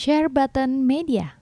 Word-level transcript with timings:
Share 0.00 0.32
Button 0.32 0.88
Media. 0.88 1.36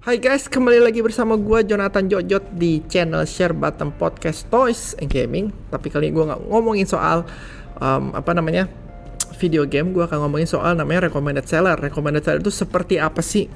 Hai 0.00 0.16
guys, 0.16 0.48
kembali 0.48 0.80
lagi 0.80 1.04
bersama 1.04 1.36
gue 1.36 1.68
Jonathan 1.68 2.08
Jojot 2.08 2.48
di 2.56 2.80
channel 2.88 3.28
Share 3.28 3.52
Button 3.52 3.92
Podcast 3.92 4.48
Toys 4.48 4.96
and 4.96 5.12
Gaming. 5.12 5.52
Tapi 5.68 5.92
kali 5.92 6.08
ini 6.08 6.16
gue 6.16 6.32
nggak 6.32 6.48
ngomongin 6.48 6.88
soal 6.88 7.28
um, 7.76 8.16
apa 8.16 8.32
namanya 8.32 8.87
video 9.38 9.64
game. 9.64 9.94
Gue 9.94 10.04
akan 10.04 10.26
ngomongin 10.26 10.50
soal 10.50 10.74
namanya 10.74 11.08
recommended 11.08 11.46
seller. 11.46 11.78
Recommended 11.78 12.26
seller 12.26 12.42
itu 12.42 12.50
seperti 12.50 12.98
apa 12.98 13.22
sih? 13.22 13.46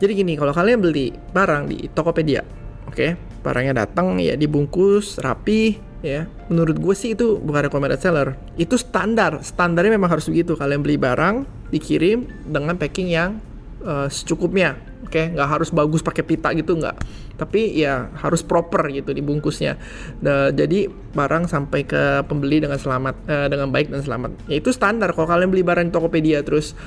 Jadi 0.00 0.12
gini, 0.18 0.34
kalau 0.34 0.50
kalian 0.50 0.82
beli 0.82 1.14
barang 1.14 1.70
di 1.70 1.86
Tokopedia, 1.86 2.42
oke, 2.88 2.96
okay? 2.96 3.14
barangnya 3.44 3.86
datang 3.86 4.18
ya 4.18 4.34
dibungkus 4.34 5.22
rapi, 5.22 5.78
ya. 6.02 6.26
Menurut 6.50 6.82
gue 6.82 6.94
sih 6.98 7.14
itu 7.14 7.38
bukan 7.38 7.70
recommended 7.70 8.02
seller. 8.02 8.34
Itu 8.58 8.74
standar. 8.74 9.38
Standarnya 9.46 9.94
memang 9.94 10.10
harus 10.10 10.26
begitu. 10.26 10.58
Kalian 10.58 10.82
beli 10.82 10.98
barang 10.98 11.46
dikirim 11.70 12.26
dengan 12.50 12.74
packing 12.74 13.08
yang 13.14 13.38
uh, 13.86 14.10
secukupnya 14.10 14.91
oke 15.02 15.10
okay? 15.10 15.34
nggak 15.34 15.48
harus 15.48 15.68
bagus 15.74 16.00
pakai 16.00 16.22
pita 16.24 16.54
gitu 16.54 16.78
nggak. 16.78 16.96
Tapi 17.36 17.74
ya 17.74 18.08
harus 18.22 18.40
proper 18.46 18.86
gitu 18.94 19.10
dibungkusnya. 19.10 19.76
Nah, 20.22 20.54
jadi 20.54 20.86
barang 20.90 21.50
sampai 21.50 21.82
ke 21.84 22.22
pembeli 22.26 22.62
dengan 22.62 22.78
selamat 22.78 23.14
uh, 23.26 23.46
dengan 23.50 23.68
baik 23.74 23.90
dan 23.90 24.00
selamat. 24.00 24.30
Ya 24.46 24.62
itu 24.62 24.70
standar. 24.70 25.10
Kalau 25.12 25.26
kalian 25.26 25.50
beli 25.50 25.66
barang 25.66 25.90
di 25.90 25.92
Tokopedia 25.92 26.40
terus 26.46 26.78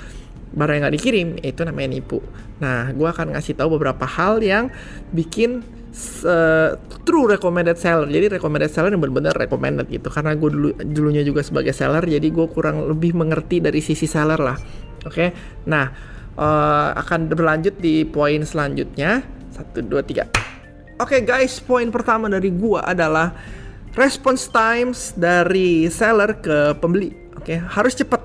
barang 0.56 0.80
yang 0.80 0.84
nggak 0.88 0.96
dikirim 0.96 1.28
ya 1.44 1.48
itu 1.52 1.62
namanya 1.68 1.90
nipu. 2.00 2.20
Nah 2.64 2.96
gue 2.96 3.08
akan 3.08 3.36
ngasih 3.36 3.60
tahu 3.60 3.76
beberapa 3.76 4.08
hal 4.08 4.40
yang 4.40 4.72
bikin 5.12 5.62
uh, 6.24 6.80
true 7.04 7.28
recommended 7.28 7.76
seller. 7.76 8.08
Jadi 8.08 8.40
recommended 8.40 8.72
seller 8.72 8.96
yang 8.96 9.04
benar-benar 9.04 9.36
recommended 9.36 9.92
gitu. 9.92 10.08
Karena 10.08 10.32
gue 10.34 10.50
dulu 10.50 10.70
dulunya 10.80 11.24
juga 11.28 11.44
sebagai 11.44 11.76
seller 11.76 12.08
jadi 12.08 12.24
gue 12.24 12.48
kurang 12.48 12.88
lebih 12.88 13.12
mengerti 13.12 13.60
dari 13.60 13.84
sisi 13.84 14.08
seller 14.08 14.40
lah. 14.40 14.58
Oke? 15.06 15.12
Okay? 15.12 15.30
nah 15.68 16.15
uh, 16.40 16.96
akan 16.96 17.32
berlanjut 17.32 17.76
di 17.80 18.04
poin 18.08 18.44
selanjutnya. 18.44 19.24
Satu, 19.52 19.80
dua, 19.84 20.04
tiga. 20.04 20.28
Oke 20.96 21.20
okay 21.20 21.22
guys, 21.28 21.60
poin 21.60 21.92
pertama 21.92 22.32
dari 22.32 22.56
gua 22.56 22.88
adalah 22.88 23.36
response 24.00 24.48
times 24.48 25.12
dari 25.16 25.92
seller 25.92 26.40
ke 26.40 26.72
pembeli. 26.80 27.12
Oke, 27.36 27.56
okay? 27.56 27.58
harus 27.60 27.96
cepat. 28.00 28.24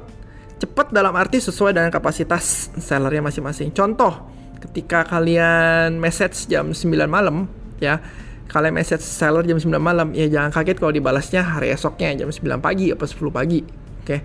Cepat 0.60 0.92
dalam 0.92 1.16
arti 1.16 1.40
sesuai 1.40 1.72
dengan 1.72 1.88
kapasitas 1.88 2.68
sellernya 2.76 3.24
masing-masing. 3.24 3.72
Contoh, 3.72 4.28
ketika 4.60 5.08
kalian 5.08 5.96
message 5.96 6.46
jam 6.46 6.76
9 6.76 7.08
malam, 7.08 7.48
ya, 7.80 7.98
kalian 8.46 8.76
message 8.76 9.00
seller 9.00 9.42
jam 9.42 9.56
9 9.56 9.80
malam, 9.80 10.12
ya 10.12 10.28
jangan 10.28 10.52
kaget 10.52 10.76
kalau 10.78 10.92
dibalasnya 10.92 11.42
hari 11.42 11.72
esoknya 11.72 12.22
jam 12.22 12.30
9 12.30 12.60
pagi 12.60 12.92
atau 12.92 13.08
10 13.08 13.32
pagi. 13.32 13.64
Oke. 13.64 14.04
Okay? 14.04 14.20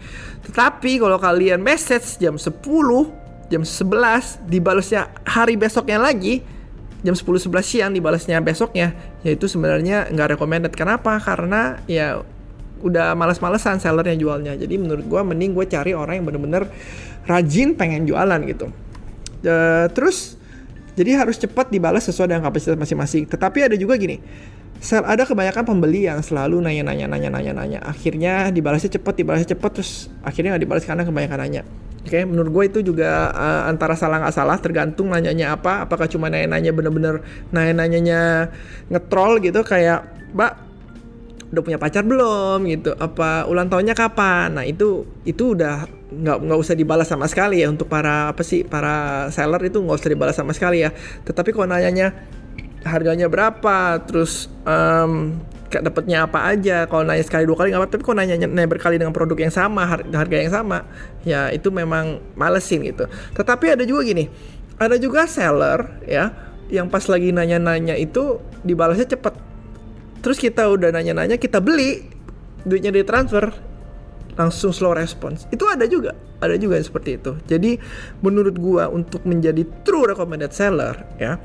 Tetapi 0.45 0.91
kalau 1.01 1.17
kalian 1.17 1.63
message 1.65 2.19
jam 2.21 2.37
10 2.37 2.51
jam 3.49 3.61
11 3.61 4.49
dibalasnya 4.49 5.11
hari 5.25 5.55
besoknya 5.55 6.01
lagi. 6.01 6.41
Jam 7.05 7.13
10 7.13 7.21
11 7.21 7.61
siang 7.61 7.91
dibalasnya 7.93 8.41
besoknya. 8.41 8.97
Yaitu 9.21 9.45
sebenarnya 9.45 10.09
nggak 10.09 10.37
recommended. 10.37 10.73
Kenapa? 10.73 11.21
Karena 11.21 11.77
ya 11.85 12.25
udah 12.81 13.13
males-malesan 13.13 13.77
sellernya 13.77 14.17
jualnya. 14.17 14.53
Jadi 14.57 14.81
menurut 14.81 15.05
gue 15.05 15.21
mending 15.21 15.53
gue 15.53 15.65
cari 15.69 15.93
orang 15.93 16.21
yang 16.21 16.25
bener-bener 16.25 16.65
rajin 17.29 17.77
pengen 17.77 18.09
jualan 18.09 18.41
gitu. 18.49 18.73
Uh, 19.45 19.85
terus 19.93 20.41
jadi 20.97 21.21
harus 21.21 21.37
cepat 21.37 21.69
dibalas 21.69 22.09
sesuai 22.09 22.33
dengan 22.33 22.49
kapasitas 22.49 22.77
masing-masing. 22.77 23.29
Tetapi 23.29 23.69
ada 23.69 23.75
juga 23.77 23.97
gini 24.01 24.17
sel 24.75 25.01
ada 25.07 25.23
kebanyakan 25.23 25.63
pembeli 25.63 26.03
yang 26.05 26.19
selalu 26.19 26.59
nanya-nanya 26.59 27.05
nanya-nanya 27.05 27.53
nanya. 27.53 27.79
Akhirnya 27.85 28.49
dibalasnya 28.49 28.97
cepat 28.97 29.13
dibalasnya 29.17 29.55
cepat 29.55 29.71
terus 29.81 30.11
akhirnya 30.25 30.57
nggak 30.57 30.63
dibalas 30.67 30.83
karena 30.83 31.03
kebanyakan 31.05 31.39
nanya 31.41 31.63
Oke, 32.05 32.21
okay, 32.21 32.23
menurut 32.23 32.53
gue 32.53 32.63
itu 32.69 32.79
juga 32.93 33.33
uh, 33.33 33.65
antara 33.65 33.97
salah 33.97 34.21
nggak 34.21 34.35
salah, 34.37 34.61
tergantung 34.61 35.09
nanyanya 35.09 35.57
apa. 35.57 35.89
Apakah 35.89 36.05
cuma 36.05 36.29
nanya-nanya 36.29 36.69
bener-bener 36.69 37.25
nanya-nanyanya 37.49 38.53
ngetrol 38.93 39.41
gitu, 39.41 39.65
kayak, 39.65 40.05
Mbak, 40.37 40.53
udah 41.49 41.63
punya 41.65 41.81
pacar 41.81 42.05
belum 42.05 42.61
gitu? 42.69 42.93
Apa 42.93 43.49
ulang 43.49 43.73
tahunnya 43.73 43.97
kapan? 43.97 44.53
Nah 44.53 44.65
itu 44.69 45.09
itu 45.25 45.57
udah 45.57 45.89
nggak 46.13 46.37
nggak 46.45 46.59
usah 46.61 46.77
dibalas 46.77 47.09
sama 47.09 47.25
sekali 47.25 47.65
ya 47.65 47.73
untuk 47.73 47.89
para 47.89 48.29
apa 48.29 48.45
sih 48.45 48.61
para 48.61 49.27
seller 49.33 49.59
itu 49.65 49.81
nggak 49.81 49.97
usah 49.97 50.11
dibalas 50.13 50.37
sama 50.37 50.53
sekali 50.53 50.85
ya. 50.85 50.93
Tetapi 51.25 51.57
kalau 51.57 51.73
nanyanya 51.73 52.13
harganya 52.85 53.25
berapa, 53.25 53.97
terus 54.05 54.45
um, 54.61 55.41
dapatnya 55.83 56.29
apa 56.29 56.47
aja. 56.47 56.85
Kalau 56.85 57.03
nanya 57.03 57.25
sekali 57.25 57.43
dua 57.43 57.57
kali 57.57 57.73
nggak 57.73 57.81
apa 57.81 57.89
tapi 57.91 58.03
kalau 58.05 58.17
nanya, 58.21 58.35
nanya 58.45 58.69
berkali 58.69 58.95
dengan 58.95 59.11
produk 59.11 59.35
yang 59.35 59.53
sama 59.53 59.83
harga 59.89 60.35
yang 60.37 60.51
sama 60.53 60.87
ya 61.27 61.49
itu 61.51 61.73
memang 61.73 62.21
malesin 62.37 62.85
gitu. 62.85 63.09
Tetapi 63.35 63.75
ada 63.75 63.83
juga 63.83 64.05
gini 64.05 64.29
ada 64.79 64.95
juga 64.99 65.23
seller 65.25 66.03
ya 66.03 66.31
yang 66.67 66.89
pas 66.89 67.05
lagi 67.05 67.29
nanya-nanya 67.29 67.95
itu 67.95 68.41
dibalasnya 68.65 69.05
cepet. 69.17 69.33
Terus 70.21 70.37
kita 70.41 70.65
udah 70.69 70.89
nanya-nanya 70.89 71.37
kita 71.37 71.61
beli 71.61 72.09
duitnya 72.65 72.89
ditransfer 72.89 73.53
langsung 74.35 74.75
slow 74.75 74.91
response. 74.91 75.47
Itu 75.53 75.69
ada 75.69 75.87
juga 75.87 76.17
ada 76.43 76.59
juga 76.59 76.75
yang 76.75 76.87
seperti 76.87 77.21
itu. 77.21 77.31
Jadi 77.47 77.79
menurut 78.19 78.55
gua 78.59 78.91
untuk 78.91 79.23
menjadi 79.23 79.63
true 79.87 80.11
recommended 80.11 80.51
seller 80.51 80.97
ya 81.21 81.39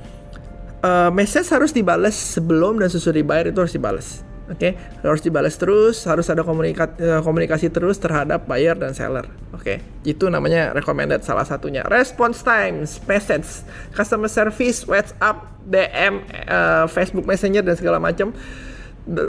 uh, 0.83 1.11
message 1.13 1.49
harus 1.53 1.71
dibalas 1.73 2.17
sebelum 2.17 2.81
dan 2.81 2.89
sesudah 2.89 3.21
dibayar 3.21 3.47
itu 3.49 3.59
harus 3.61 3.75
dibalas. 3.75 4.09
Oke, 4.51 4.75
okay? 4.75 5.07
harus 5.07 5.23
dibalas 5.23 5.55
terus, 5.55 6.03
harus 6.11 6.27
ada 6.27 6.43
komunikasi, 6.43 6.99
uh, 7.07 7.23
komunikasi 7.23 7.71
terus 7.71 8.03
terhadap 8.03 8.51
buyer 8.51 8.75
dan 8.75 8.91
seller. 8.99 9.31
Oke, 9.55 9.79
okay? 9.79 9.87
itu 10.03 10.27
namanya 10.27 10.75
recommended 10.75 11.23
salah 11.23 11.47
satunya. 11.47 11.87
Response 11.87 12.43
times, 12.43 12.99
message, 13.07 13.63
customer 13.95 14.27
service, 14.27 14.83
WhatsApp, 14.91 15.47
DM, 15.71 16.27
uh, 16.51 16.91
Facebook 16.91 17.31
Messenger 17.31 17.63
dan 17.63 17.79
segala 17.79 18.03
macam 18.03 18.35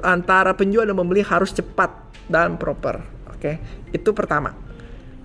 antara 0.02 0.58
penjual 0.58 0.90
dan 0.90 0.98
pembeli 0.98 1.22
harus 1.22 1.54
cepat 1.54 1.94
dan 2.26 2.58
proper. 2.58 3.06
Oke, 3.30 3.38
okay? 3.38 3.56
itu 3.94 4.10
pertama. 4.18 4.58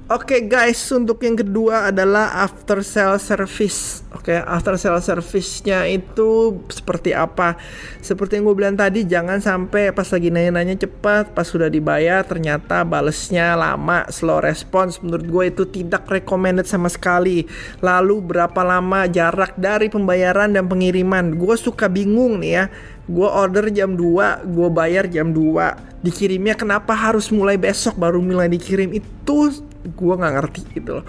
Oke 0.07 0.39
okay 0.39 0.47
guys, 0.47 0.79
untuk 0.95 1.19
yang 1.27 1.35
kedua 1.35 1.91
adalah 1.91 2.47
after 2.47 2.79
sale 2.87 3.19
service. 3.19 4.07
Oke, 4.15 4.31
okay, 4.31 4.39
after 4.39 4.79
sale 4.79 5.03
service-nya 5.03 5.83
itu 5.91 6.63
seperti 6.71 7.11
apa? 7.11 7.59
Seperti 7.99 8.39
yang 8.39 8.47
gue 8.47 8.55
bilang 8.55 8.79
tadi, 8.79 9.03
jangan 9.03 9.43
sampai 9.43 9.91
pas 9.91 10.07
lagi 10.07 10.31
nanya-nanya 10.31 10.79
cepat, 10.87 11.35
pas 11.35 11.43
sudah 11.43 11.67
dibayar 11.67 12.23
ternyata 12.23 12.87
balesnya 12.87 13.59
lama, 13.59 14.07
slow 14.07 14.39
response. 14.39 15.03
Menurut 15.03 15.27
gue 15.27 15.45
itu 15.51 15.67
tidak 15.67 16.07
recommended 16.07 16.71
sama 16.71 16.87
sekali. 16.87 17.43
Lalu 17.83 18.31
berapa 18.31 18.63
lama 18.63 19.11
jarak 19.11 19.59
dari 19.59 19.91
pembayaran 19.91 20.55
dan 20.55 20.71
pengiriman? 20.71 21.35
Gue 21.35 21.59
suka 21.59 21.91
bingung 21.91 22.47
nih 22.47 22.53
ya. 22.55 22.65
Gue 23.11 23.27
order 23.27 23.75
jam 23.75 23.99
2, 23.99 24.55
gue 24.55 24.69
bayar 24.71 25.11
jam 25.11 25.35
2. 25.35 25.99
Dikirimnya 26.07 26.55
kenapa 26.55 26.95
harus 26.95 27.35
mulai 27.35 27.59
besok 27.59 27.99
baru 27.99 28.23
mulai 28.23 28.47
dikirim? 28.47 28.95
Itu 28.95 29.66
gue 29.91 30.15
nggak 30.19 30.35
ngerti 30.39 30.63
gitu 30.77 31.01
loh 31.01 31.07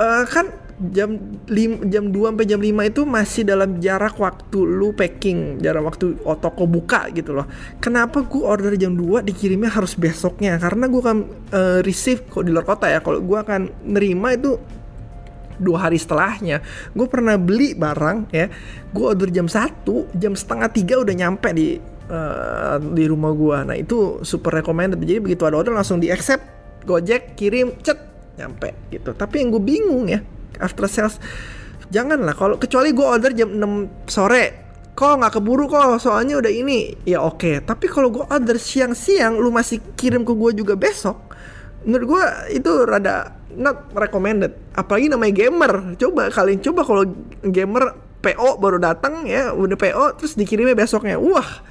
uh, 0.00 0.24
kan 0.26 0.50
jam 0.80 1.20
lim, 1.52 1.92
jam 1.92 2.08
2 2.08 2.32
sampai 2.32 2.46
jam 2.48 2.60
5 2.64 2.72
itu 2.88 3.02
masih 3.04 3.42
dalam 3.44 3.76
jarak 3.84 4.16
waktu 4.16 4.58
lu 4.64 4.96
packing, 4.96 5.60
jarak 5.60 5.84
waktu 5.84 6.16
toko 6.40 6.64
buka 6.64 7.12
gitu 7.12 7.36
loh. 7.36 7.44
Kenapa 7.84 8.24
gue 8.24 8.40
order 8.40 8.72
jam 8.80 8.96
2 8.96 9.20
dikirimnya 9.20 9.68
harus 9.68 9.92
besoknya? 9.92 10.56
Karena 10.56 10.88
gue 10.88 11.02
kan 11.04 11.28
uh, 11.52 11.84
receive 11.84 12.24
kok 12.32 12.48
di 12.48 12.50
luar 12.50 12.64
kota 12.64 12.88
ya. 12.88 13.04
Kalau 13.04 13.20
gue 13.20 13.36
akan 13.36 13.92
nerima 13.92 14.32
itu 14.32 14.56
dua 15.60 15.76
hari 15.76 16.00
setelahnya 16.00 16.64
gue 16.96 17.04
pernah 17.04 17.36
beli 17.36 17.76
barang 17.76 18.32
ya 18.32 18.48
gue 18.96 19.04
order 19.04 19.28
jam 19.28 19.44
1 19.44 19.84
jam 20.16 20.32
setengah 20.32 20.72
tiga 20.72 20.96
udah 21.04 21.12
nyampe 21.12 21.52
di 21.52 21.76
uh, 22.08 22.80
di 22.80 23.04
rumah 23.04 23.36
gue 23.36 23.58
nah 23.68 23.76
itu 23.76 24.24
super 24.24 24.56
recommended 24.56 24.96
jadi 25.04 25.20
begitu 25.20 25.44
ada 25.44 25.60
order 25.60 25.76
langsung 25.76 26.00
di 26.00 26.08
accept 26.08 26.59
Gojek 26.84 27.36
kirim 27.36 27.76
cet 27.84 27.98
nyampe 28.40 28.72
gitu. 28.88 29.12
Tapi 29.12 29.44
yang 29.44 29.48
gue 29.52 29.62
bingung 29.62 30.06
ya 30.08 30.20
after 30.60 30.86
sales 30.86 31.20
janganlah. 31.92 32.32
Kalau 32.36 32.56
kecuali 32.56 32.94
gue 32.94 33.06
order 33.06 33.32
jam 33.32 33.52
6 33.52 34.08
sore 34.08 34.44
kok 34.90 35.16
nggak 35.16 35.32
keburu 35.40 35.64
kok 35.68 36.00
soalnya 36.00 36.40
udah 36.40 36.52
ini. 36.52 36.94
Ya 37.08 37.24
oke. 37.24 37.40
Okay. 37.40 37.54
tapi 37.64 37.88
kalau 37.88 38.12
gue 38.12 38.24
order 38.26 38.56
siang-siang 38.60 39.36
lu 39.36 39.48
masih 39.48 39.80
kirim 39.96 40.24
ke 40.24 40.32
gue 40.32 40.50
juga 40.60 40.74
besok 40.76 41.30
menurut 41.84 42.06
gue 42.16 42.24
itu 42.60 42.70
rada 42.84 43.32
not 43.56 43.88
recommended. 43.96 44.52
Apalagi 44.76 45.08
namanya 45.08 45.32
gamer. 45.46 45.72
Coba 45.96 46.28
kalian 46.28 46.60
coba 46.60 46.80
kalau 46.84 47.02
gamer 47.44 47.96
PO 48.20 48.60
baru 48.60 48.76
datang 48.76 49.24
ya 49.24 49.56
udah 49.56 49.76
PO 49.80 50.20
terus 50.20 50.36
dikirimnya 50.36 50.76
besoknya. 50.76 51.16
Wah 51.16 51.64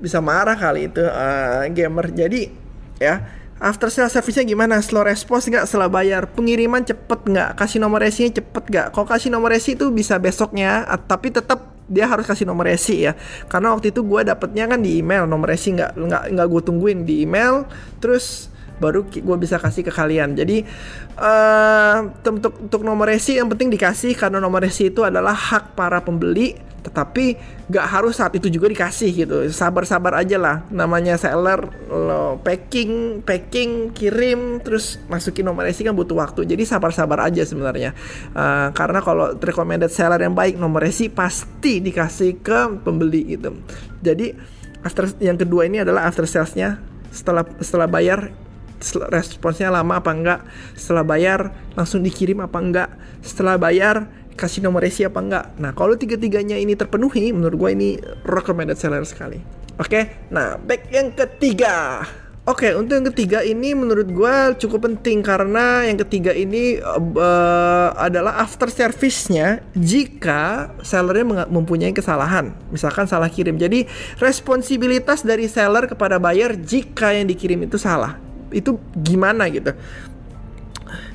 bisa 0.00 0.20
marah 0.20 0.56
kali 0.56 0.92
itu 0.92 1.00
uh, 1.00 1.64
gamer. 1.72 2.12
Jadi 2.12 2.52
ya 3.00 3.39
After 3.60 3.92
sale 3.92 4.08
service-nya 4.08 4.48
gimana? 4.48 4.80
Slow 4.80 5.04
response 5.04 5.52
nggak 5.52 5.68
setelah 5.68 5.92
bayar? 5.92 6.24
Pengiriman 6.32 6.80
cepet 6.80 7.28
nggak? 7.28 7.60
Kasih 7.60 7.76
nomor 7.76 8.00
resinya 8.00 8.40
cepet 8.40 8.64
nggak? 8.72 8.86
Kalau 8.96 9.04
kasih 9.04 9.28
nomor 9.28 9.52
resi 9.52 9.76
itu 9.76 9.92
bisa 9.92 10.16
besoknya, 10.16 10.88
tapi 11.04 11.28
tetap 11.28 11.68
dia 11.84 12.08
harus 12.08 12.24
kasih 12.24 12.48
nomor 12.48 12.64
resi 12.64 13.04
ya. 13.04 13.12
Karena 13.52 13.76
waktu 13.76 13.92
itu 13.92 14.00
gue 14.00 14.24
dapetnya 14.24 14.64
kan 14.64 14.80
di 14.80 15.04
email 15.04 15.28
nomor 15.28 15.52
resi 15.52 15.76
nggak 15.76 15.92
nggak 15.92 16.22
nggak 16.32 16.46
gue 16.48 16.62
tungguin 16.64 16.98
di 17.04 17.28
email, 17.28 17.68
terus 18.00 18.48
baru 18.80 19.04
gue 19.04 19.36
bisa 19.36 19.60
kasih 19.60 19.84
ke 19.84 19.92
kalian. 19.92 20.32
Jadi 20.32 20.64
uh, 21.20 22.08
untuk 22.32 22.64
untuk 22.64 22.80
nomor 22.80 23.12
resi 23.12 23.36
yang 23.36 23.52
penting 23.52 23.68
dikasih 23.68 24.16
karena 24.16 24.40
nomor 24.40 24.64
resi 24.64 24.88
itu 24.88 25.04
adalah 25.04 25.36
hak 25.36 25.76
para 25.76 26.00
pembeli 26.00 26.56
tetapi 26.80 27.36
gak 27.68 27.86
harus 27.86 28.16
saat 28.16 28.32
itu 28.36 28.48
juga 28.48 28.66
dikasih 28.72 29.10
gitu. 29.12 29.36
Sabar-sabar 29.52 30.16
aja 30.16 30.36
lah. 30.40 30.56
Namanya 30.72 31.20
seller 31.20 31.68
lo 31.88 32.40
packing 32.40 33.22
packing 33.22 33.92
kirim 33.92 34.64
terus 34.64 34.96
masukin 35.06 35.46
nomor 35.46 35.68
resi 35.68 35.84
kan 35.84 35.92
butuh 35.92 36.16
waktu. 36.16 36.48
Jadi 36.48 36.64
sabar-sabar 36.64 37.28
aja 37.28 37.44
sebenarnya. 37.44 37.92
Uh, 38.32 38.72
karena 38.72 39.04
kalau 39.04 39.36
recommended 39.36 39.92
seller 39.92 40.20
yang 40.20 40.34
baik 40.34 40.56
nomor 40.56 40.82
resi 40.82 41.12
pasti 41.12 41.84
dikasih 41.84 42.40
ke 42.40 42.80
pembeli 42.80 43.36
gitu. 43.36 43.54
Jadi 44.00 44.32
after 44.80 45.12
yang 45.20 45.36
kedua 45.36 45.68
ini 45.68 45.84
adalah 45.84 46.08
after 46.08 46.24
salesnya. 46.24 46.80
Setelah 47.10 47.42
setelah 47.58 47.90
bayar 47.90 48.30
responsnya 49.12 49.68
lama 49.68 50.00
apa 50.00 50.10
enggak? 50.10 50.40
Setelah 50.72 51.04
bayar 51.04 51.52
langsung 51.76 52.00
dikirim 52.00 52.40
apa 52.40 52.58
enggak? 52.58 52.88
Setelah 53.20 53.60
bayar 53.60 54.08
kasih 54.40 54.64
nomor 54.64 54.80
resi 54.80 55.04
apa 55.04 55.20
enggak. 55.20 55.44
Nah 55.60 55.76
kalau 55.76 55.92
tiga-tiganya 56.00 56.56
ini 56.56 56.72
terpenuhi 56.72 57.28
menurut 57.36 57.60
gue 57.60 57.70
ini 57.76 57.88
recommended 58.24 58.80
seller 58.80 59.04
sekali. 59.04 59.36
Oke 59.76 59.84
okay? 59.84 60.04
nah 60.32 60.56
back 60.56 60.88
yang 60.88 61.12
ketiga. 61.12 62.00
Oke, 62.48 62.66
okay, 62.66 62.72
untuk 62.72 62.96
yang 62.96 63.06
ketiga 63.12 63.44
ini 63.44 63.76
menurut 63.76 64.08
gue 64.08 64.34
cukup 64.64 64.88
penting 64.88 65.20
karena 65.20 65.84
yang 65.84 66.00
ketiga 66.00 66.32
ini 66.32 66.80
uh, 66.80 67.92
adalah 67.94 68.40
after 68.40 68.72
service-nya 68.72 69.60
jika 69.76 70.72
sellernya 70.80 71.46
mempunyai 71.46 71.92
kesalahan, 71.92 72.56
misalkan 72.72 73.04
salah 73.04 73.28
kirim. 73.28 73.60
Jadi 73.60 73.84
responsibilitas 74.18 75.20
dari 75.20 75.52
seller 75.52 75.84
kepada 75.84 76.16
buyer 76.16 76.56
jika 76.56 77.12
yang 77.12 77.28
dikirim 77.28 77.60
itu 77.60 77.76
salah. 77.76 78.16
Itu 78.50 78.80
gimana 78.96 79.46
gitu 79.52 79.76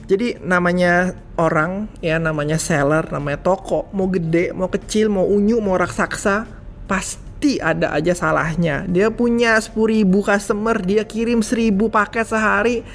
jadi 0.06 0.38
namanya 0.42 1.18
orang 1.36 1.90
ya 2.00 2.22
namanya 2.22 2.62
seller 2.62 3.10
namanya 3.10 3.42
toko 3.42 3.90
mau 3.92 4.10
gede 4.10 4.54
mau 4.54 4.70
kecil 4.70 5.10
mau 5.10 5.26
unyu 5.26 5.58
mau 5.62 5.76
raksasa 5.76 6.46
pasti 6.86 7.58
ada 7.58 7.94
aja 7.94 8.14
salahnya 8.14 8.86
dia 8.86 9.10
punya 9.10 9.58
10 9.58 9.74
ribu 9.76 10.22
customer 10.22 10.78
dia 10.82 11.04
kirim 11.04 11.42
1000 11.42 11.74
paket 11.90 12.26
sehari 12.26 12.86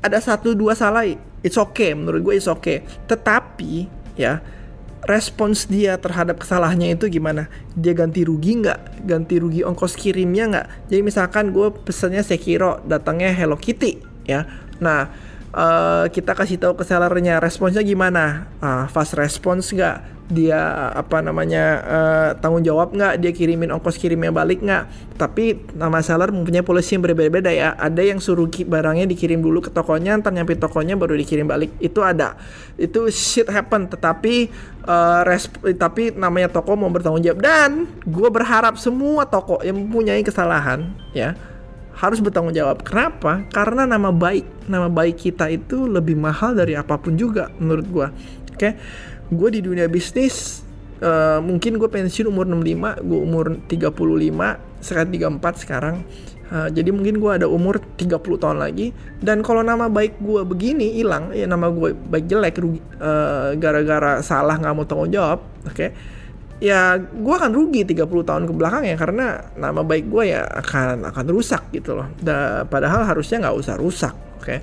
ada 0.00 0.16
satu 0.18 0.56
dua 0.56 0.72
salah 0.72 1.04
it's 1.44 1.60
okay 1.60 1.92
menurut 1.92 2.24
gue 2.24 2.34
it's 2.40 2.48
okay 2.48 2.80
tetapi 3.04 3.86
ya 4.16 4.40
respons 5.02 5.66
dia 5.66 5.98
terhadap 5.98 6.38
kesalahannya 6.38 6.94
itu 6.94 7.10
gimana? 7.10 7.50
Dia 7.74 7.90
ganti 7.90 8.22
rugi 8.22 8.62
nggak? 8.62 9.02
Ganti 9.02 9.42
rugi 9.42 9.66
ongkos 9.66 9.98
kirimnya 9.98 10.46
nggak? 10.46 10.66
Jadi 10.94 11.00
misalkan 11.02 11.50
gue 11.50 11.74
pesennya 11.74 12.22
Sekiro, 12.22 12.78
datangnya 12.86 13.34
Hello 13.34 13.58
Kitty, 13.58 13.98
ya. 14.22 14.46
Nah, 14.78 15.10
uh, 15.54 16.08
kita 16.08 16.32
kasih 16.36 16.58
tahu 16.58 16.74
ke 16.76 16.84
sellernya 16.84 17.38
responsnya 17.38 17.84
gimana? 17.84 18.50
Uh, 18.58 18.88
fast 18.90 19.14
response 19.16 19.72
nggak? 19.72 20.12
dia 20.32 20.88
apa 20.96 21.20
namanya 21.20 21.64
uh, 21.84 22.30
tanggung 22.40 22.64
jawab 22.64 22.96
nggak? 22.96 23.20
Dia 23.20 23.32
kirimin 23.36 23.68
ongkos 23.68 24.00
kirimnya 24.00 24.32
balik 24.32 24.64
nggak? 24.64 25.14
Tapi 25.20 25.60
nama 25.76 26.00
seller 26.00 26.32
mempunyai 26.32 26.64
polisi 26.64 26.96
yang 26.96 27.04
berbeda-beda 27.04 27.52
ya. 27.52 27.76
Ada 27.76 28.00
yang 28.00 28.18
suruh 28.18 28.48
barangnya 28.48 29.04
dikirim 29.04 29.44
dulu 29.44 29.60
ke 29.60 29.70
tokonya 29.70 30.16
ntar 30.24 30.32
nyampe 30.32 30.56
tokonya 30.56 30.96
baru 30.96 31.14
dikirim 31.20 31.44
balik. 31.44 31.76
Itu 31.78 32.00
ada. 32.00 32.40
Itu 32.80 33.12
shit 33.12 33.46
happen. 33.52 33.92
Tetapi 33.92 34.34
uh, 34.88 35.20
resp 35.28 35.52
tapi 35.76 36.16
namanya 36.16 36.48
toko 36.48 36.80
mau 36.80 36.88
bertanggung 36.88 37.22
jawab. 37.22 37.44
Dan 37.44 37.84
gue 38.08 38.28
berharap 38.32 38.80
semua 38.80 39.28
toko 39.28 39.60
yang 39.60 39.76
mempunyai 39.76 40.24
kesalahan 40.24 40.96
ya 41.12 41.36
harus 41.96 42.18
bertanggung 42.24 42.56
jawab. 42.56 42.80
Kenapa? 42.84 43.44
Karena 43.52 43.84
nama 43.84 44.08
baik, 44.10 44.68
nama 44.68 44.88
baik 44.88 45.28
kita 45.28 45.48
itu 45.52 45.84
lebih 45.88 46.16
mahal 46.16 46.56
dari 46.56 46.76
apa 46.76 46.96
pun 46.96 47.16
juga 47.16 47.52
menurut 47.60 47.86
gue. 47.88 48.06
Oke. 48.52 48.58
Okay? 48.58 48.72
gue 49.32 49.48
di 49.48 49.60
dunia 49.64 49.88
bisnis 49.88 50.60
uh, 51.00 51.40
mungkin 51.40 51.80
gue 51.80 51.88
pensiun 51.88 52.28
umur 52.28 52.44
65 52.44 53.08
gue 53.08 53.18
umur 53.18 53.44
35 53.64 54.84
sekarang 54.84 55.08
34 55.40 55.62
sekarang 55.64 55.94
uh, 56.52 56.68
jadi 56.68 56.90
mungkin 56.92 57.16
gue 57.16 57.30
ada 57.32 57.48
umur 57.48 57.80
30 57.96 58.20
tahun 58.20 58.58
lagi 58.60 58.92
dan 59.24 59.40
kalau 59.40 59.64
nama 59.64 59.88
baik 59.88 60.20
gue 60.20 60.44
begini 60.44 61.00
hilang 61.00 61.32
ya 61.32 61.48
nama 61.48 61.72
gue 61.72 61.96
baik 61.96 62.28
jelek 62.28 62.60
uh, 62.60 63.56
gara-gara 63.56 64.20
salah 64.20 64.60
nggak 64.60 64.74
mau 64.76 64.84
tanggung 64.84 65.10
jawab 65.10 65.40
oke 65.64 65.72
okay? 65.72 65.96
Ya 66.62 66.94
gue 66.94 67.34
akan 67.34 67.50
rugi 67.50 67.82
30 67.82 68.06
tahun 68.06 68.44
ke 68.46 68.52
belakang 68.54 68.86
ya 68.86 68.94
karena 68.94 69.50
nama 69.58 69.82
baik 69.82 70.06
gue 70.06 70.30
ya 70.30 70.46
akan 70.46 71.10
akan 71.10 71.24
rusak 71.34 71.74
gitu 71.74 71.98
loh 71.98 72.06
da, 72.22 72.62
padahal 72.62 73.02
harusnya 73.02 73.42
nggak 73.42 73.56
usah 73.58 73.74
rusak 73.74 74.14
oke 74.38 74.46
okay? 74.46 74.60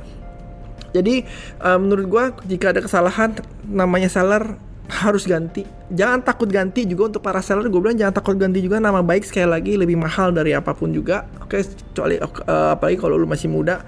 Jadi 0.90 1.22
uh, 1.62 1.78
menurut 1.78 2.06
gue 2.10 2.24
jika 2.56 2.74
ada 2.74 2.82
kesalahan 2.82 3.38
namanya 3.70 4.10
seller 4.10 4.58
harus 4.90 5.30
ganti. 5.30 5.62
Jangan 5.94 6.26
takut 6.26 6.50
ganti 6.50 6.82
juga 6.90 7.14
untuk 7.14 7.22
para 7.22 7.46
seller. 7.46 7.70
Gue 7.70 7.78
bilang 7.78 7.98
jangan 7.98 8.18
takut 8.18 8.34
ganti 8.34 8.58
juga 8.58 8.82
nama 8.82 9.06
baik 9.06 9.22
sekali 9.22 9.46
lagi 9.46 9.78
lebih 9.78 10.02
mahal 10.02 10.34
dari 10.34 10.58
apa 10.58 10.74
pun 10.74 10.90
juga. 10.90 11.30
Oke, 11.46 11.62
kecuali 11.62 12.18
uh, 12.18 12.74
apalagi 12.74 12.98
kalau 12.98 13.22
lu 13.22 13.30
masih 13.30 13.54
muda 13.54 13.86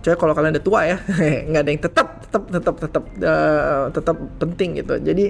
kecuali 0.00 0.16
kalau 0.16 0.32
kalian 0.32 0.52
udah 0.56 0.64
tua 0.64 0.80
ya 0.88 0.96
nggak 1.52 1.60
ada 1.60 1.70
yang 1.76 1.82
tetap 1.84 2.08
tetap 2.24 2.42
tetap 2.48 2.74
tetap 2.80 3.04
uh, 3.20 3.84
tetap 3.92 4.16
penting 4.40 4.80
gitu 4.80 4.96
jadi 4.96 5.24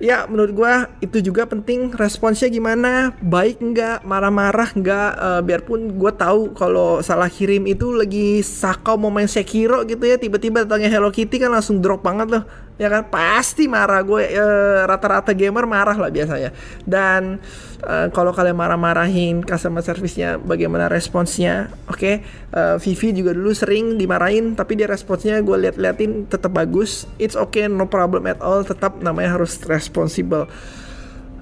ya 0.00 0.24
menurut 0.26 0.52
gue 0.56 0.72
itu 1.04 1.20
juga 1.20 1.46
penting. 1.46 1.92
Responsnya 1.92 2.48
gimana? 2.48 3.12
Baik 3.20 3.60
nggak? 3.60 4.02
Marah-marah 4.08 4.72
nggak? 4.72 5.10
Uh, 5.20 5.40
biarpun 5.44 5.94
gue 5.94 6.12
tahu 6.16 6.56
kalau 6.56 7.04
salah 7.04 7.28
kirim 7.28 7.68
itu 7.68 7.92
lagi 7.92 8.40
sakau 8.40 8.96
mau 8.96 9.12
main 9.12 9.28
Sekiro 9.28 9.84
gitu 9.84 10.02
ya 10.08 10.16
tiba-tiba 10.16 10.64
datangnya 10.64 10.90
Hello 10.90 11.12
Kitty 11.12 11.36
kan 11.36 11.52
langsung 11.52 11.78
drop 11.78 12.00
banget 12.00 12.32
loh. 12.32 12.44
Ya 12.80 12.88
kan? 12.88 13.12
Pasti 13.12 13.68
marah 13.68 14.00
gue 14.00 14.24
uh, 14.40 14.88
rata-rata 14.88 15.36
gamer 15.36 15.68
marah 15.68 15.94
lah 16.00 16.08
biasanya. 16.08 16.56
Dan 16.88 17.36
uh, 17.84 18.08
kalau 18.08 18.32
kalian 18.32 18.56
marah-marahin 18.56 19.44
customer 19.44 19.84
service-nya 19.84 20.40
bagaimana 20.40 20.88
responsnya? 20.88 21.68
Oke 21.92 22.00
okay? 22.00 22.14
uh, 22.56 22.80
Vivi 22.80 23.12
juga 23.20 23.36
dulu 23.36 23.52
sering 23.52 24.00
dimarahin 24.00 24.56
tapi 24.56 24.80
dia 24.80 24.88
responsnya 24.88 25.44
gue 25.44 25.56
liat-liatin 25.68 26.32
tetap 26.32 26.56
bagus. 26.56 27.04
It's 27.20 27.36
okay 27.36 27.68
no 27.68 27.84
problem 27.84 28.24
at 28.24 28.40
all. 28.40 28.64
Tetap 28.64 29.04
namanya 29.04 29.36
harus 29.36 29.60
responsible 29.90 30.46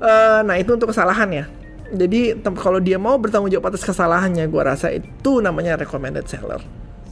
uh, 0.00 0.40
nah 0.40 0.56
itu 0.56 0.72
untuk 0.72 0.88
kesalahan 0.88 1.28
ya 1.28 1.44
jadi 1.92 2.40
kalau 2.56 2.80
dia 2.80 2.96
mau 2.96 3.20
bertanggung 3.20 3.52
jawab 3.52 3.72
atas 3.72 3.84
kesalahannya 3.84 4.48
gue 4.48 4.62
rasa 4.64 4.88
itu 4.88 5.44
namanya 5.44 5.76
recommended 5.76 6.24
seller 6.24 6.64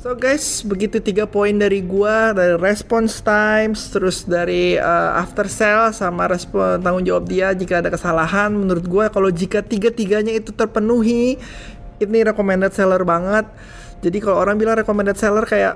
So 0.07 0.15
guys, 0.15 0.63
begitu 0.63 1.03
tiga 1.03 1.27
poin 1.27 1.51
dari 1.51 1.83
gua 1.83 2.31
dari 2.31 2.55
response 2.63 3.19
times, 3.19 3.91
terus 3.91 4.23
dari 4.23 4.79
uh, 4.79 5.19
after 5.19 5.51
sale 5.51 5.91
sama 5.91 6.31
respon 6.31 6.79
tanggung 6.79 7.03
jawab 7.03 7.27
dia 7.27 7.51
jika 7.51 7.83
ada 7.83 7.91
kesalahan. 7.91 8.55
Menurut 8.55 8.87
gua 8.87 9.11
kalau 9.11 9.35
jika 9.35 9.67
tiga-tiganya 9.67 10.31
itu 10.31 10.55
terpenuhi, 10.55 11.43
ini 11.99 12.19
recommended 12.23 12.71
seller 12.71 13.03
banget. 13.03 13.51
Jadi 13.99 14.23
kalau 14.23 14.39
orang 14.39 14.55
bilang 14.55 14.79
recommended 14.79 15.19
seller 15.19 15.43
kayak 15.43 15.75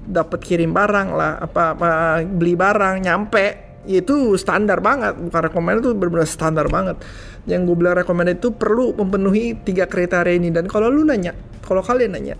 dapat 0.00 0.40
kirim 0.40 0.72
barang 0.72 1.08
lah, 1.12 1.36
apa, 1.36 1.76
apa 1.76 1.88
beli 2.24 2.56
barang 2.56 3.04
nyampe, 3.04 3.67
itu 3.86 4.34
standar 4.40 4.82
banget. 4.82 5.14
Bukan 5.20 5.40
recommended 5.52 5.80
itu 5.84 5.90
benar-benar 5.94 6.28
standar 6.28 6.66
banget. 6.66 6.98
Yang 7.46 7.60
gue 7.70 7.76
bilang 7.78 7.94
recommended 8.00 8.42
itu 8.42 8.50
perlu 8.50 8.96
memenuhi 8.96 9.54
tiga 9.62 9.86
kriteria 9.86 10.34
ini. 10.34 10.50
Dan 10.50 10.66
kalau 10.66 10.90
lu 10.90 11.06
nanya 11.06 11.36
kalau 11.62 11.84
kalian 11.84 12.16
nanya 12.16 12.36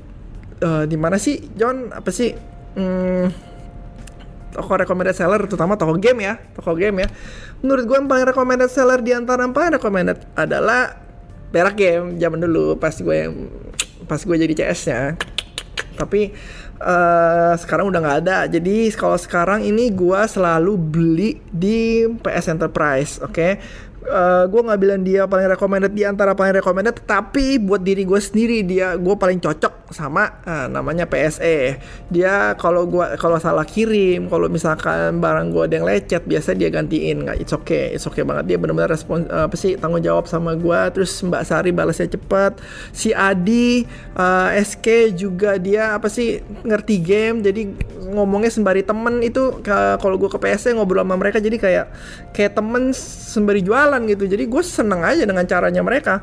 uh, 0.65 0.89
di 0.89 0.97
mana 0.97 1.21
sih 1.21 1.39
John 1.53 1.93
apa 1.93 2.09
sih 2.09 2.33
hmm, 2.75 3.27
toko 4.57 4.73
recommended 4.81 5.13
seller 5.13 5.45
terutama 5.45 5.77
toko 5.77 6.01
game 6.01 6.25
ya 6.25 6.35
toko 6.57 6.75
game 6.75 7.05
ya. 7.05 7.09
Menurut 7.63 7.85
gue 7.87 7.97
yang 7.99 8.09
paling 8.09 8.27
recommended 8.27 8.71
seller 8.73 8.99
di 9.05 9.13
antara 9.15 9.45
yang 9.45 9.55
paling 9.55 9.77
recommended 9.77 10.19
adalah 10.35 10.97
perak 11.49 11.75
game 11.81 12.21
zaman 12.21 12.45
dulu 12.45 12.77
pas 12.77 12.93
gue 12.93 13.17
yang 13.17 13.49
pas 14.05 14.21
gue 14.21 14.37
jadi 14.37 14.55
CS 14.65 14.81
nya 14.89 15.01
tapi 15.99 16.31
uh, 16.79 17.59
sekarang 17.59 17.91
udah 17.91 18.01
nggak 18.01 18.19
ada 18.25 18.39
jadi 18.47 18.89
kalau 18.95 19.19
sekarang 19.19 19.67
ini 19.67 19.91
gue 19.91 20.21
selalu 20.31 20.79
beli 20.79 21.31
di 21.51 22.07
PS 22.23 22.55
Enterprise 22.55 23.19
oke 23.19 23.35
okay? 23.35 23.53
Uh, 24.11 24.45
gue 24.49 24.61
nggak 24.65 24.81
bilang 24.81 25.01
dia 25.05 25.29
paling 25.29 25.49
recommended 25.53 25.93
di 25.93 26.03
antara 26.03 26.33
paling 26.33 26.57
recommended 26.59 26.97
tapi 27.05 27.61
buat 27.61 27.85
diri 27.85 28.03
gue 28.03 28.21
sendiri 28.21 28.65
dia 28.65 28.97
gue 28.97 29.15
paling 29.15 29.39
cocok 29.39 29.93
sama 29.95 30.43
uh, 30.45 30.67
namanya 30.69 31.09
PSE 31.09 31.81
dia 32.09 32.57
kalau 32.57 32.85
gue 32.85 33.05
kalau 33.21 33.37
salah 33.41 33.65
kirim 33.65 34.29
kalau 34.29 34.49
misalkan 34.49 35.21
barang 35.21 35.53
gue 35.53 35.63
ada 35.65 35.75
yang 35.81 35.87
lecet 35.87 36.23
biasa 36.25 36.57
dia 36.57 36.69
gantiin. 36.73 37.27
Nggak 37.27 37.37
it's 37.43 37.53
okay 37.53 37.93
it's 37.93 38.05
okay 38.09 38.25
banget. 38.25 38.55
Dia 38.55 38.57
benar-benar 38.57 38.91
respon 38.93 39.29
uh, 39.29 39.47
apa 39.49 39.57
sih 39.59 39.77
tanggung 39.77 40.01
jawab 40.01 40.25
sama 40.31 40.55
gue 40.57 40.81
terus 40.95 41.13
Mbak 41.21 41.43
Sari 41.45 41.71
balasnya 41.75 42.09
cepet. 42.09 42.61
Si 42.95 43.11
Adi 43.13 43.85
uh, 44.17 44.49
SK 44.57 45.17
juga 45.17 45.57
dia 45.61 45.97
apa 45.97 46.09
sih 46.09 46.41
ngerti 46.65 46.97
game 47.01 47.45
jadi 47.45 47.69
ngomongnya 48.13 48.53
sembari 48.53 48.83
temen. 48.85 49.21
Itu 49.21 49.61
kalau 50.01 50.17
gue 50.17 50.31
ke 50.31 50.39
PSE 50.41 50.73
ngobrol 50.73 51.05
sama 51.05 51.17
mereka 51.19 51.39
jadi 51.39 51.57
kayak 51.57 51.87
kayak 52.33 52.53
temen 52.57 52.91
sembari 52.95 53.61
jualan 53.61 53.98
gitu. 54.07 54.29
Jadi 54.29 54.45
gue 54.47 54.63
seneng 54.63 55.03
aja 55.03 55.25
dengan 55.25 55.43
caranya 55.49 55.83
mereka. 55.83 56.23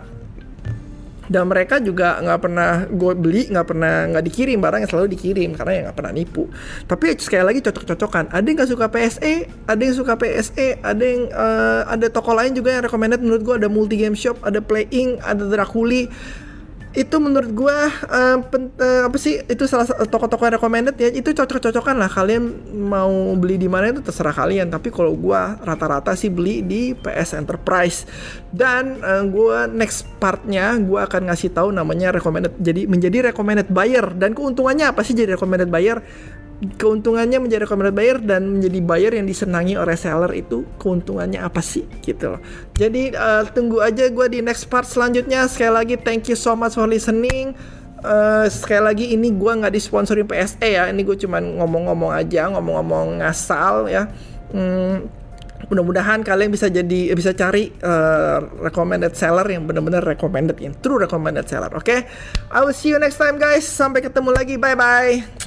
Dan 1.26 1.50
mereka 1.50 1.82
juga 1.82 2.22
nggak 2.22 2.38
pernah 2.38 2.86
gue 2.86 3.14
beli 3.18 3.50
nggak 3.50 3.66
pernah 3.66 4.06
nggak 4.14 4.26
dikirim. 4.30 4.62
Barang 4.62 4.86
yang 4.86 4.92
selalu 4.94 5.18
dikirim 5.18 5.58
karena 5.58 5.72
ya 5.74 5.82
nggak 5.90 5.98
pernah 5.98 6.14
nipu. 6.14 6.46
Tapi 6.86 7.18
sekali 7.18 7.44
lagi 7.50 7.60
cocok-cocokan. 7.66 8.30
Ada 8.30 8.46
yang 8.46 8.58
nggak 8.62 8.70
suka 8.70 8.86
PSE 8.94 9.36
ada 9.66 9.82
yang 9.82 9.96
suka 9.98 10.14
PSE 10.22 10.68
ada 10.86 11.02
yang 11.04 11.26
uh, 11.34 11.82
ada 11.90 12.08
toko 12.14 12.38
lain 12.38 12.54
juga 12.54 12.78
yang 12.78 12.86
recommended 12.86 13.26
menurut 13.26 13.42
gue 13.42 13.56
ada 13.66 13.70
multi 13.74 13.98
game 13.98 14.14
shop 14.14 14.38
ada 14.46 14.62
playing 14.62 15.18
ada 15.26 15.50
Draculi 15.50 16.14
itu 16.96 17.16
menurut 17.20 17.52
gua 17.52 17.92
uh, 18.08 18.40
uh, 18.40 19.02
apa 19.04 19.18
sih 19.20 19.44
itu 19.44 19.68
salah 19.68 19.84
toko-toko 20.08 20.48
recommended 20.48 20.96
ya. 20.96 21.12
Itu 21.12 21.36
cocok-cocokan 21.36 22.00
lah. 22.00 22.08
Kalian 22.08 22.44
mau 22.72 23.12
beli 23.36 23.60
di 23.60 23.68
mana 23.68 23.92
itu 23.92 24.00
terserah 24.00 24.32
kalian. 24.32 24.72
Tapi 24.72 24.90
kalau 24.96 25.12
gua 25.14 25.60
rata-rata 25.60 26.16
sih 26.16 26.32
beli 26.32 26.64
di 26.64 26.96
PS 26.96 27.36
Enterprise. 27.36 28.08
Dan 28.56 29.04
uh, 29.04 29.28
gua 29.28 29.68
next 29.68 30.08
partnya 30.24 30.80
gua 30.80 31.04
akan 31.06 31.28
ngasih 31.28 31.52
tahu 31.52 31.76
namanya 31.76 32.16
recommended. 32.16 32.56
Jadi 32.64 32.88
menjadi 32.88 33.36
recommended 33.36 33.68
buyer. 33.68 34.16
Dan 34.16 34.32
keuntungannya 34.32 34.88
apa 34.88 35.04
sih 35.04 35.12
jadi 35.12 35.36
recommended 35.36 35.68
buyer 35.68 36.00
keuntungannya 36.56 37.44
menjadi 37.44 37.68
recommended 37.68 37.96
buyer 37.96 38.18
dan 38.24 38.48
menjadi 38.48 38.80
buyer 38.80 39.12
yang 39.12 39.28
disenangi 39.28 39.76
oleh 39.76 39.94
seller 40.00 40.32
itu 40.32 40.64
keuntungannya 40.80 41.44
apa 41.44 41.60
sih 41.60 41.84
gitu 42.00 42.36
loh. 42.36 42.42
Jadi 42.80 43.12
uh, 43.12 43.44
tunggu 43.52 43.84
aja 43.84 44.08
gue 44.08 44.28
di 44.32 44.40
next 44.40 44.72
part 44.72 44.88
selanjutnya. 44.88 45.46
Sekali 45.52 45.74
lagi 45.76 45.96
thank 46.00 46.32
you 46.32 46.38
so 46.40 46.56
much 46.56 46.80
for 46.80 46.88
listening. 46.88 47.54
Uh, 48.06 48.46
sekali 48.48 48.84
lagi 48.86 49.06
ini 49.12 49.34
gue 49.36 49.52
nggak 49.52 49.74
disponsori 49.76 50.24
PSE 50.24 50.64
ya. 50.64 50.88
Ini 50.88 51.02
gue 51.04 51.18
cuman 51.20 51.60
ngomong-ngomong 51.60 52.12
aja, 52.16 52.48
ngomong-ngomong 52.56 53.20
ngasal 53.20 53.92
ya. 53.92 54.08
Hmm, 54.56 55.12
mudah-mudahan 55.68 56.22
kalian 56.22 56.54
bisa 56.54 56.70
jadi 56.70 57.12
bisa 57.18 57.34
cari 57.34 57.74
uh, 57.82 58.40
recommended 58.62 59.18
seller 59.18 59.46
yang 59.50 59.66
benar-benar 59.66 60.06
recommended 60.06 60.58
yang 60.62 60.78
true 60.78 61.02
recommended 61.02 61.48
seller 61.50 61.72
oke 61.74 61.82
okay? 61.82 62.06
I 62.54 62.62
will 62.62 62.76
see 62.76 62.94
you 62.94 63.02
next 63.02 63.18
time 63.18 63.42
guys 63.42 63.66
sampai 63.66 64.06
ketemu 64.06 64.30
lagi 64.36 64.56
bye 64.62 64.78
bye 64.78 65.45